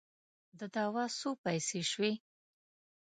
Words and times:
د 0.59 0.61
دوا 0.75 1.05
څو 1.19 1.29
پیسې 1.43 1.79
سوې؟ 1.91 2.11